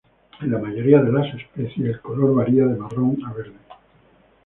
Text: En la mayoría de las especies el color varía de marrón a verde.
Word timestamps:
En 0.41 0.49
la 0.49 0.57
mayoría 0.57 0.99
de 0.99 1.11
las 1.11 1.31
especies 1.31 1.87
el 1.89 2.01
color 2.01 2.33
varía 2.33 2.65
de 2.65 2.75
marrón 2.75 3.17
a 3.23 3.33
verde. 3.33 3.59